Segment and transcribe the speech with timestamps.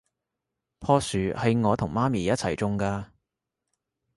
[0.79, 3.05] 樖樹係我同媽咪一齊種㗎